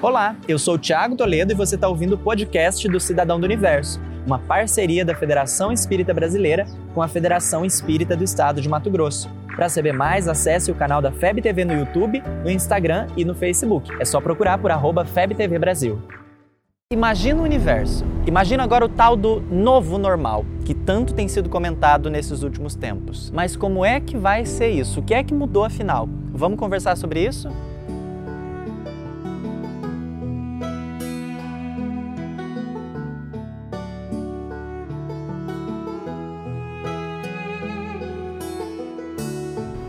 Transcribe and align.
Olá, 0.00 0.36
eu 0.46 0.60
sou 0.60 0.74
o 0.74 0.78
Thiago 0.78 1.16
Toledo 1.16 1.52
e 1.52 1.56
você 1.56 1.74
está 1.74 1.88
ouvindo 1.88 2.12
o 2.12 2.18
podcast 2.18 2.86
do 2.88 3.00
Cidadão 3.00 3.40
do 3.40 3.44
Universo, 3.44 4.00
uma 4.24 4.38
parceria 4.38 5.04
da 5.04 5.12
Federação 5.12 5.72
Espírita 5.72 6.14
Brasileira 6.14 6.66
com 6.94 7.02
a 7.02 7.08
Federação 7.08 7.64
Espírita 7.64 8.16
do 8.16 8.22
Estado 8.22 8.60
de 8.60 8.68
Mato 8.68 8.88
Grosso. 8.92 9.28
Para 9.56 9.68
saber 9.68 9.92
mais, 9.92 10.28
acesse 10.28 10.70
o 10.70 10.74
canal 10.76 11.02
da 11.02 11.10
FEB 11.10 11.42
TV 11.42 11.64
no 11.64 11.72
YouTube, 11.72 12.22
no 12.44 12.48
Instagram 12.48 13.08
e 13.16 13.24
no 13.24 13.34
Facebook. 13.34 13.90
É 13.98 14.04
só 14.04 14.20
procurar 14.20 14.58
por 14.58 14.70
arroba 14.70 15.04
FebTV 15.04 15.58
Brasil. 15.58 16.00
Imagina 16.92 17.40
o 17.40 17.44
universo. 17.44 18.04
Imagina 18.24 18.62
agora 18.62 18.84
o 18.84 18.88
tal 18.88 19.16
do 19.16 19.40
novo 19.40 19.98
normal, 19.98 20.46
que 20.64 20.74
tanto 20.74 21.12
tem 21.12 21.26
sido 21.26 21.48
comentado 21.48 22.08
nesses 22.08 22.44
últimos 22.44 22.76
tempos. 22.76 23.32
Mas 23.32 23.56
como 23.56 23.84
é 23.84 23.98
que 23.98 24.16
vai 24.16 24.46
ser 24.46 24.68
isso? 24.68 25.00
O 25.00 25.02
que 25.02 25.12
é 25.12 25.24
que 25.24 25.34
mudou 25.34 25.64
afinal? 25.64 26.08
Vamos 26.32 26.56
conversar 26.56 26.96
sobre 26.96 27.26
isso? 27.26 27.48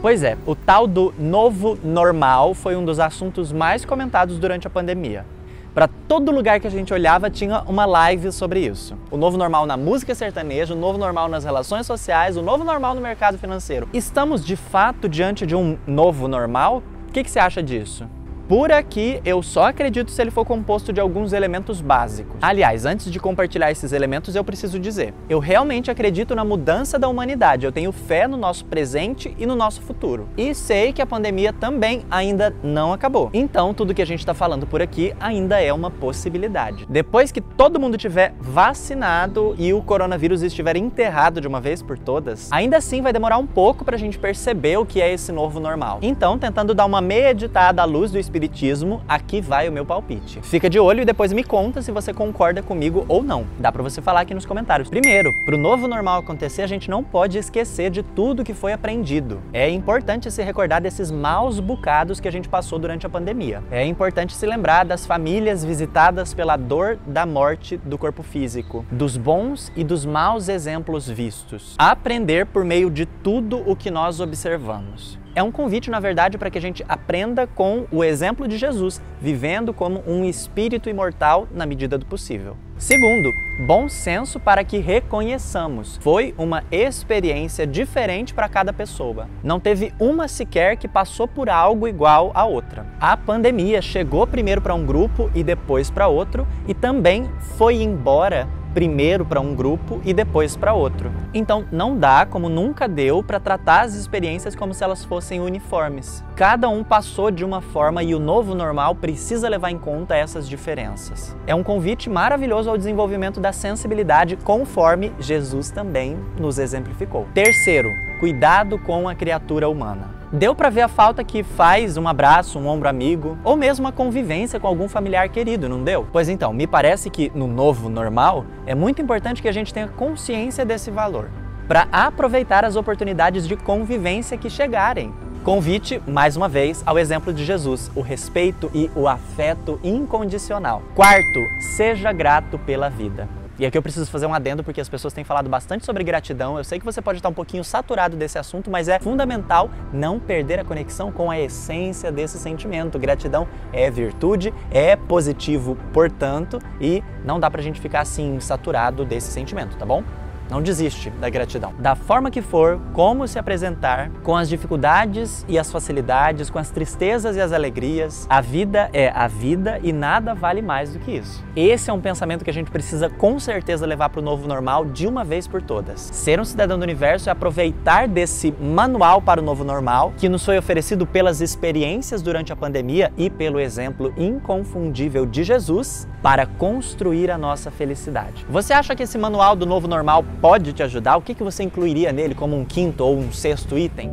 Pois 0.00 0.22
é, 0.22 0.38
o 0.46 0.54
tal 0.54 0.86
do 0.86 1.12
novo 1.18 1.76
normal 1.82 2.54
foi 2.54 2.76
um 2.76 2.84
dos 2.84 3.00
assuntos 3.00 3.52
mais 3.52 3.84
comentados 3.84 4.38
durante 4.38 4.64
a 4.64 4.70
pandemia. 4.70 5.26
Para 5.74 5.88
todo 5.88 6.30
lugar 6.30 6.60
que 6.60 6.68
a 6.68 6.70
gente 6.70 6.94
olhava 6.94 7.28
tinha 7.28 7.62
uma 7.62 7.84
live 7.84 8.30
sobre 8.30 8.60
isso. 8.60 8.96
O 9.10 9.16
novo 9.16 9.36
normal 9.36 9.66
na 9.66 9.76
música 9.76 10.14
sertaneja, 10.14 10.72
o 10.72 10.76
novo 10.76 10.98
normal 10.98 11.28
nas 11.28 11.44
relações 11.44 11.84
sociais, 11.84 12.36
o 12.36 12.42
novo 12.42 12.62
normal 12.62 12.94
no 12.94 13.00
mercado 13.00 13.38
financeiro. 13.38 13.88
Estamos 13.92 14.46
de 14.46 14.54
fato 14.54 15.08
diante 15.08 15.44
de 15.44 15.56
um 15.56 15.76
novo 15.84 16.28
normal? 16.28 16.80
O 17.08 17.12
que, 17.12 17.24
que 17.24 17.30
você 17.30 17.40
acha 17.40 17.60
disso? 17.60 18.06
Por 18.48 18.72
aqui, 18.72 19.20
eu 19.26 19.42
só 19.42 19.64
acredito 19.64 20.10
se 20.10 20.22
ele 20.22 20.30
for 20.30 20.42
composto 20.42 20.90
de 20.90 20.98
alguns 20.98 21.34
elementos 21.34 21.82
básicos. 21.82 22.34
Aliás, 22.40 22.86
antes 22.86 23.12
de 23.12 23.20
compartilhar 23.20 23.70
esses 23.70 23.92
elementos, 23.92 24.34
eu 24.34 24.42
preciso 24.42 24.78
dizer: 24.78 25.12
eu 25.28 25.38
realmente 25.38 25.90
acredito 25.90 26.34
na 26.34 26.46
mudança 26.46 26.98
da 26.98 27.08
humanidade. 27.08 27.66
Eu 27.66 27.72
tenho 27.72 27.92
fé 27.92 28.26
no 28.26 28.38
nosso 28.38 28.64
presente 28.64 29.34
e 29.38 29.44
no 29.44 29.54
nosso 29.54 29.82
futuro. 29.82 30.30
E 30.34 30.54
sei 30.54 30.94
que 30.94 31.02
a 31.02 31.06
pandemia 31.06 31.52
também 31.52 32.06
ainda 32.10 32.56
não 32.62 32.90
acabou. 32.90 33.28
Então, 33.34 33.74
tudo 33.74 33.92
que 33.92 34.00
a 34.00 34.06
gente 34.06 34.20
está 34.20 34.32
falando 34.32 34.66
por 34.66 34.80
aqui 34.80 35.12
ainda 35.20 35.60
é 35.60 35.70
uma 35.70 35.90
possibilidade. 35.90 36.86
Depois 36.88 37.30
que 37.30 37.42
todo 37.42 37.78
mundo 37.78 37.98
tiver 37.98 38.32
vacinado 38.40 39.54
e 39.58 39.74
o 39.74 39.82
coronavírus 39.82 40.40
estiver 40.40 40.74
enterrado 40.78 41.38
de 41.38 41.46
uma 41.46 41.60
vez 41.60 41.82
por 41.82 41.98
todas, 41.98 42.50
ainda 42.50 42.78
assim 42.78 43.02
vai 43.02 43.12
demorar 43.12 43.36
um 43.36 43.46
pouco 43.46 43.84
para 43.84 43.96
a 43.96 43.98
gente 43.98 44.18
perceber 44.18 44.78
o 44.78 44.86
que 44.86 45.02
é 45.02 45.12
esse 45.12 45.32
novo 45.32 45.60
normal. 45.60 45.98
Então, 46.00 46.38
tentando 46.38 46.72
dar 46.72 46.86
uma 46.86 47.02
meditada 47.02 47.82
à 47.82 47.84
luz 47.84 48.10
do 48.10 48.18
Espírito 48.18 48.37
espiritismo, 48.38 49.02
aqui 49.08 49.40
vai 49.40 49.68
o 49.68 49.72
meu 49.72 49.84
palpite. 49.84 50.40
Fica 50.42 50.70
de 50.70 50.78
olho 50.78 51.02
e 51.02 51.04
depois 51.04 51.32
me 51.32 51.42
conta 51.42 51.82
se 51.82 51.90
você 51.90 52.14
concorda 52.14 52.62
comigo 52.62 53.04
ou 53.08 53.22
não. 53.22 53.44
Dá 53.58 53.72
para 53.72 53.82
você 53.82 54.00
falar 54.00 54.20
aqui 54.20 54.32
nos 54.32 54.46
comentários. 54.46 54.88
Primeiro, 54.88 55.32
para 55.44 55.56
o 55.56 55.58
novo 55.58 55.88
normal 55.88 56.20
acontecer, 56.20 56.62
a 56.62 56.66
gente 56.66 56.88
não 56.88 57.02
pode 57.02 57.36
esquecer 57.36 57.90
de 57.90 58.02
tudo 58.02 58.44
que 58.44 58.54
foi 58.54 58.72
aprendido. 58.72 59.40
É 59.52 59.68
importante 59.68 60.30
se 60.30 60.42
recordar 60.42 60.80
desses 60.80 61.10
maus 61.10 61.58
bocados 61.58 62.20
que 62.20 62.28
a 62.28 62.32
gente 62.32 62.48
passou 62.48 62.78
durante 62.78 63.06
a 63.06 63.10
pandemia. 63.10 63.62
É 63.70 63.84
importante 63.84 64.34
se 64.34 64.46
lembrar 64.46 64.84
das 64.84 65.04
famílias 65.04 65.64
visitadas 65.64 66.32
pela 66.32 66.56
dor 66.56 66.96
da 67.06 67.26
morte 67.26 67.76
do 67.78 67.98
corpo 67.98 68.22
físico, 68.22 68.86
dos 68.90 69.16
bons 69.16 69.72
e 69.74 69.82
dos 69.82 70.06
maus 70.06 70.48
exemplos 70.48 71.08
vistos. 71.08 71.74
Aprender 71.76 72.46
por 72.46 72.64
meio 72.64 72.88
de 72.88 73.04
tudo 73.04 73.62
o 73.68 73.74
que 73.74 73.90
nós 73.90 74.20
observamos 74.20 75.18
é 75.38 75.42
um 75.42 75.52
convite, 75.52 75.88
na 75.88 76.00
verdade, 76.00 76.36
para 76.36 76.50
que 76.50 76.58
a 76.58 76.60
gente 76.60 76.84
aprenda 76.88 77.46
com 77.46 77.86
o 77.92 78.02
exemplo 78.02 78.48
de 78.48 78.58
Jesus, 78.58 79.00
vivendo 79.22 79.72
como 79.72 80.02
um 80.04 80.24
espírito 80.24 80.90
imortal 80.90 81.46
na 81.54 81.64
medida 81.64 81.96
do 81.96 82.04
possível. 82.04 82.56
Segundo, 82.76 83.30
bom 83.64 83.88
senso 83.88 84.40
para 84.40 84.64
que 84.64 84.78
reconheçamos. 84.78 85.96
Foi 86.02 86.34
uma 86.36 86.64
experiência 86.72 87.68
diferente 87.68 88.34
para 88.34 88.48
cada 88.48 88.72
pessoa. 88.72 89.28
Não 89.40 89.60
teve 89.60 89.94
uma 90.00 90.26
sequer 90.26 90.76
que 90.76 90.88
passou 90.88 91.28
por 91.28 91.48
algo 91.48 91.86
igual 91.86 92.32
à 92.34 92.44
outra. 92.44 92.84
A 93.00 93.16
pandemia 93.16 93.80
chegou 93.80 94.26
primeiro 94.26 94.60
para 94.60 94.74
um 94.74 94.84
grupo 94.84 95.30
e 95.36 95.44
depois 95.44 95.88
para 95.88 96.08
outro, 96.08 96.48
e 96.66 96.74
também 96.74 97.30
foi 97.56 97.80
embora 97.80 98.48
primeiro 98.78 99.24
para 99.24 99.40
um 99.40 99.56
grupo 99.56 100.00
e 100.04 100.14
depois 100.14 100.56
para 100.56 100.72
outro. 100.72 101.10
Então, 101.34 101.64
não 101.72 101.98
dá, 101.98 102.24
como 102.24 102.48
nunca 102.48 102.86
deu, 102.86 103.24
para 103.24 103.40
tratar 103.40 103.80
as 103.80 103.94
experiências 103.94 104.54
como 104.54 104.72
se 104.72 104.84
elas 104.84 105.04
fossem 105.04 105.40
uniformes. 105.40 106.22
Cada 106.36 106.68
um 106.68 106.84
passou 106.84 107.32
de 107.32 107.44
uma 107.44 107.60
forma 107.60 108.04
e 108.04 108.14
o 108.14 108.20
novo 108.20 108.54
normal 108.54 108.94
precisa 108.94 109.48
levar 109.48 109.72
em 109.72 109.78
conta 109.80 110.14
essas 110.14 110.48
diferenças. 110.48 111.36
É 111.44 111.52
um 111.56 111.64
convite 111.64 112.08
maravilhoso 112.08 112.70
ao 112.70 112.78
desenvolvimento 112.78 113.40
da 113.40 113.52
sensibilidade, 113.52 114.36
conforme 114.36 115.12
Jesus 115.18 115.72
também 115.72 116.16
nos 116.38 116.60
exemplificou. 116.60 117.26
Terceiro, 117.34 117.90
cuidado 118.20 118.78
com 118.78 119.08
a 119.08 119.14
criatura 119.16 119.68
humana. 119.68 120.17
Deu 120.30 120.54
para 120.54 120.68
ver 120.68 120.82
a 120.82 120.88
falta 120.88 121.24
que 121.24 121.42
faz 121.42 121.96
um 121.96 122.06
abraço, 122.06 122.58
um 122.58 122.66
ombro 122.66 122.86
amigo, 122.86 123.38
ou 123.42 123.56
mesmo 123.56 123.88
a 123.88 123.92
convivência 123.92 124.60
com 124.60 124.66
algum 124.66 124.86
familiar 124.86 125.26
querido, 125.30 125.70
não 125.70 125.82
deu? 125.82 126.06
Pois 126.12 126.28
então, 126.28 126.52
me 126.52 126.66
parece 126.66 127.08
que 127.08 127.32
no 127.34 127.46
novo 127.46 127.88
normal 127.88 128.44
é 128.66 128.74
muito 128.74 129.00
importante 129.00 129.40
que 129.40 129.48
a 129.48 129.52
gente 129.52 129.72
tenha 129.72 129.88
consciência 129.88 130.66
desse 130.66 130.90
valor, 130.90 131.30
para 131.66 131.88
aproveitar 131.90 132.62
as 132.62 132.76
oportunidades 132.76 133.48
de 133.48 133.56
convivência 133.56 134.36
que 134.36 134.50
chegarem. 134.50 135.14
Convite, 135.42 136.02
mais 136.06 136.36
uma 136.36 136.46
vez, 136.46 136.82
ao 136.84 136.98
exemplo 136.98 137.32
de 137.32 137.42
Jesus, 137.42 137.90
o 137.94 138.02
respeito 138.02 138.70
e 138.74 138.90
o 138.94 139.08
afeto 139.08 139.80
incondicional. 139.82 140.82
Quarto, 140.94 141.40
seja 141.58 142.12
grato 142.12 142.58
pela 142.58 142.90
vida. 142.90 143.26
E 143.58 143.66
aqui 143.66 143.76
eu 143.76 143.82
preciso 143.82 144.08
fazer 144.08 144.24
um 144.24 144.32
adendo 144.32 144.62
porque 144.62 144.80
as 144.80 144.88
pessoas 144.88 145.12
têm 145.12 145.24
falado 145.24 145.50
bastante 145.50 145.84
sobre 145.84 146.04
gratidão. 146.04 146.56
Eu 146.56 146.62
sei 146.62 146.78
que 146.78 146.84
você 146.84 147.02
pode 147.02 147.18
estar 147.18 147.28
um 147.28 147.34
pouquinho 147.34 147.64
saturado 147.64 148.16
desse 148.16 148.38
assunto, 148.38 148.70
mas 148.70 148.88
é 148.88 149.00
fundamental 149.00 149.68
não 149.92 150.20
perder 150.20 150.60
a 150.60 150.64
conexão 150.64 151.10
com 151.10 151.28
a 151.28 151.40
essência 151.40 152.12
desse 152.12 152.38
sentimento. 152.38 153.00
Gratidão 153.00 153.48
é 153.72 153.90
virtude, 153.90 154.54
é 154.70 154.94
positivo, 154.94 155.76
portanto, 155.92 156.60
e 156.80 157.02
não 157.24 157.40
dá 157.40 157.50
pra 157.50 157.60
gente 157.60 157.80
ficar 157.80 158.02
assim 158.02 158.38
saturado 158.38 159.04
desse 159.04 159.32
sentimento, 159.32 159.76
tá 159.76 159.84
bom? 159.84 160.04
Não 160.50 160.62
desiste 160.62 161.10
da 161.10 161.28
gratidão. 161.28 161.74
Da 161.78 161.94
forma 161.94 162.30
que 162.30 162.40
for, 162.40 162.80
como 162.92 163.28
se 163.28 163.38
apresentar, 163.38 164.10
com 164.22 164.34
as 164.34 164.48
dificuldades 164.48 165.44
e 165.46 165.58
as 165.58 165.70
facilidades, 165.70 166.48
com 166.48 166.58
as 166.58 166.70
tristezas 166.70 167.36
e 167.36 167.40
as 167.40 167.52
alegrias, 167.52 168.26
a 168.30 168.40
vida 168.40 168.88
é 168.92 169.10
a 169.10 169.26
vida 169.26 169.78
e 169.82 169.92
nada 169.92 170.34
vale 170.34 170.62
mais 170.62 170.92
do 170.92 170.98
que 170.98 171.12
isso. 171.12 171.44
Esse 171.54 171.90
é 171.90 171.92
um 171.92 172.00
pensamento 172.00 172.44
que 172.44 172.50
a 172.50 172.54
gente 172.54 172.70
precisa 172.70 173.10
com 173.10 173.38
certeza 173.38 173.86
levar 173.86 174.08
para 174.08 174.20
o 174.20 174.22
novo 174.22 174.48
normal 174.48 174.84
de 174.86 175.06
uma 175.06 175.22
vez 175.22 175.46
por 175.46 175.60
todas. 175.60 176.00
Ser 176.00 176.40
um 176.40 176.44
cidadão 176.44 176.78
do 176.78 176.82
universo 176.82 177.28
é 177.28 177.32
aproveitar 177.32 178.08
desse 178.08 178.52
manual 178.52 179.20
para 179.20 179.40
o 179.40 179.44
novo 179.44 179.64
normal 179.64 180.12
que 180.16 180.28
nos 180.28 180.44
foi 180.44 180.56
oferecido 180.56 181.06
pelas 181.06 181.40
experiências 181.40 182.22
durante 182.22 182.52
a 182.52 182.56
pandemia 182.56 183.12
e 183.16 183.28
pelo 183.28 183.60
exemplo 183.60 184.14
inconfundível 184.16 185.26
de 185.26 185.44
Jesus 185.44 186.08
para 186.22 186.46
construir 186.46 187.30
a 187.30 187.38
nossa 187.38 187.70
felicidade. 187.70 188.46
Você 188.48 188.72
acha 188.72 188.96
que 188.96 189.02
esse 189.02 189.18
manual 189.18 189.54
do 189.54 189.66
novo 189.66 189.86
normal 189.86 190.24
pode 190.40 190.72
te 190.72 190.82
ajudar, 190.82 191.16
o 191.16 191.22
que, 191.22 191.34
que 191.34 191.42
você 191.42 191.62
incluiria 191.62 192.12
nele 192.12 192.34
como 192.34 192.56
um 192.56 192.64
quinto 192.64 193.04
ou 193.04 193.16
um 193.16 193.32
sexto 193.32 193.76
item? 193.76 194.10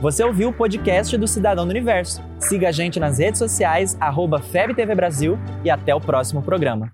Você 0.00 0.24
ouviu 0.24 0.48
o 0.48 0.52
podcast 0.52 1.16
do 1.16 1.28
Cidadão 1.28 1.64
do 1.64 1.70
Universo. 1.70 2.20
Siga 2.38 2.68
a 2.68 2.72
gente 2.72 2.98
nas 2.98 3.18
redes 3.18 3.38
sociais, 3.38 3.96
arroba 4.00 4.40
FebTV 4.40 4.94
Brasil 4.94 5.38
e 5.64 5.70
até 5.70 5.94
o 5.94 6.00
próximo 6.00 6.42
programa. 6.42 6.92